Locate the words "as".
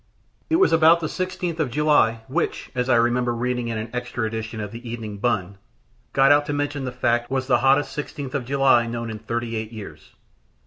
2.73-2.89